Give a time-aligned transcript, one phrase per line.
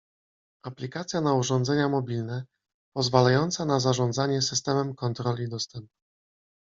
[0.63, 2.45] Aplikacja na urządzenia mobilne,
[2.95, 5.93] pozwalająca na zarządzanie systemem kontroli dostępu